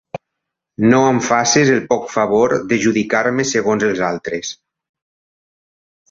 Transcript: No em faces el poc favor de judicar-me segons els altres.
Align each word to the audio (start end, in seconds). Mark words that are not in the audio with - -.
No 0.91 0.99
em 1.09 1.17
faces 1.25 1.69
el 1.73 1.83
poc 1.91 2.07
favor 2.13 2.55
de 2.71 2.79
judicar-me 2.85 3.45
segons 3.49 3.85
els 3.89 4.01
altres. 4.09 4.51